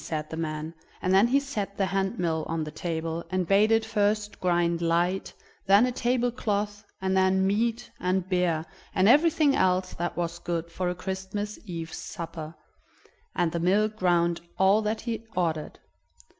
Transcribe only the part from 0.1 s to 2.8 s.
the man, and then he set the hand mill on the